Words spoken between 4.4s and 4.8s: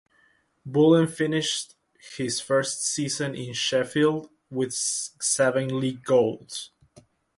with